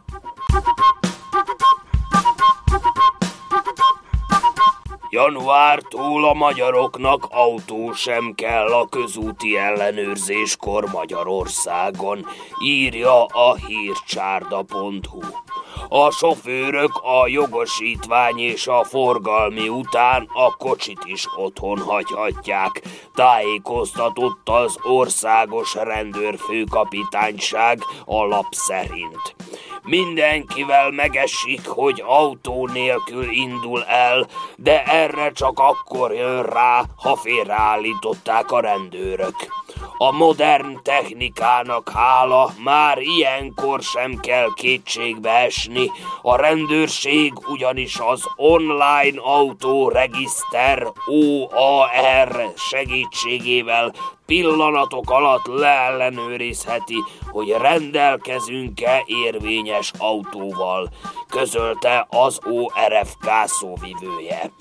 Januártól 5.11 6.25
a 6.25 6.33
magyaroknak 6.33 7.27
autó 7.29 7.93
sem 7.93 8.33
kell 8.35 8.67
a 8.67 8.87
közúti 8.87 9.57
ellenőrzéskor 9.57 10.89
Magyarországon, 10.91 12.25
írja 12.63 13.25
a 13.25 13.55
hírcsárda.hu. 13.55 15.19
A 15.89 16.11
sofőrök 16.11 16.91
a 17.03 17.27
jogosítvány 17.27 18.39
és 18.39 18.67
a 18.67 18.83
forgalmi 18.83 19.69
után 19.69 20.29
a 20.33 20.55
kocsit 20.57 21.01
is 21.05 21.25
otthon 21.37 21.79
hagyhatják, 21.79 22.81
tájékoztatott 23.13 24.49
az 24.49 24.77
országos 24.83 25.73
rendőrfőkapitányság 25.73 27.79
a 28.05 28.25
lap 28.25 28.47
szerint. 28.51 29.35
Mindenkivel 29.89 30.91
megesik, 30.91 31.67
hogy 31.67 32.03
autó 32.05 32.67
nélkül 32.67 33.31
indul 33.31 33.83
el, 33.83 34.27
de 34.55 34.83
erre 34.83 35.31
csak 35.31 35.59
akkor 35.59 36.13
jön 36.13 36.43
rá, 36.43 36.83
ha 36.97 37.15
félreállították 37.15 38.51
a 38.51 38.59
rendőrök. 38.59 39.35
A 39.97 40.11
modern 40.11 40.79
technikának 40.83 41.89
hála 41.89 42.51
már 42.63 42.97
ilyenkor 42.97 43.81
sem 43.81 44.19
kell 44.19 44.47
kétségbe 44.55 45.31
esni, 45.31 45.91
a 46.21 46.35
rendőrség 46.35 47.33
ugyanis 47.47 47.99
az 47.99 48.23
online 48.35 49.21
autóregiszter 49.21 50.87
OAR 51.05 52.53
segítségével 52.55 53.93
pillanatok 54.29 55.09
alatt 55.09 55.45
leellenőrizheti, 55.45 57.03
hogy 57.31 57.49
rendelkezünk-e 57.49 59.03
érvényes 59.05 59.91
autóval, 59.97 60.89
közölte 61.29 62.07
az 62.09 62.39
ORFK 62.43 63.29
szóvivője. 63.45 64.51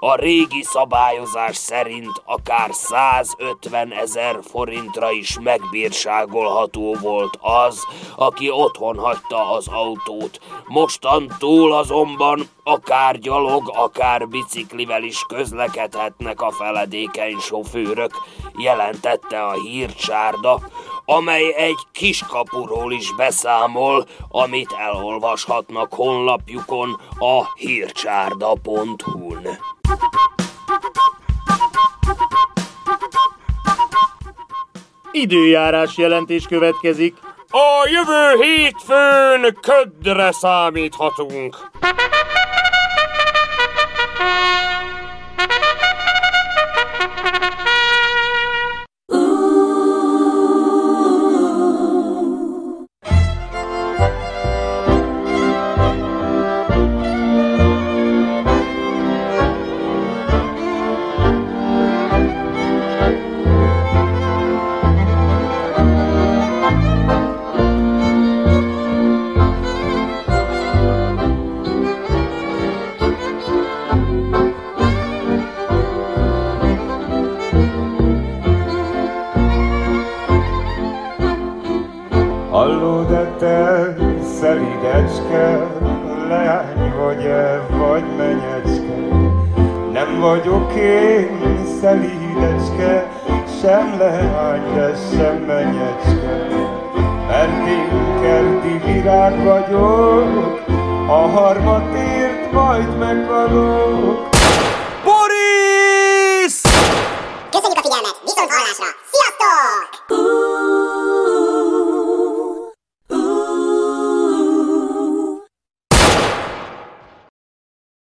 A 0.00 0.14
régi 0.14 0.62
szabályozás 0.62 1.56
szerint 1.56 2.22
akár 2.24 2.68
150 2.72 3.92
ezer 3.92 4.38
forintra 4.42 5.10
is 5.10 5.38
megbírságolható 5.40 6.96
volt 7.00 7.38
az, 7.40 7.86
aki 8.16 8.50
otthon 8.50 8.98
hagyta 8.98 9.50
az 9.50 9.68
autót. 9.68 10.40
Mostantól 10.66 11.72
azonban 11.72 12.48
akár 12.68 13.18
gyalog, 13.18 13.72
akár 13.74 14.28
biciklivel 14.28 15.02
is 15.02 15.24
közlekedhetnek 15.28 16.40
a 16.40 16.50
feledékeny 16.50 17.38
sofőrök, 17.38 18.10
jelentette 18.58 19.42
a 19.42 19.52
hírcsárda, 19.52 20.60
amely 21.04 21.54
egy 21.56 21.78
kiskapuról 21.92 22.92
is 22.92 23.14
beszámol, 23.16 24.06
amit 24.28 24.74
elolvashatnak 24.78 25.94
honlapjukon 25.94 27.00
a 27.18 27.44
hírcsárda.hu-n. 27.54 29.48
Időjárás 35.12 35.96
jelentés 35.96 36.46
következik. 36.46 37.16
A 37.50 37.88
jövő 37.90 38.42
hétfőn 38.42 39.58
ködre 39.60 40.32
számíthatunk. 40.32 41.70